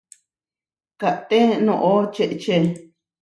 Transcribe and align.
Kaʼté 0.99 1.39
noʼó 1.65 1.91
čečé! 2.13 2.55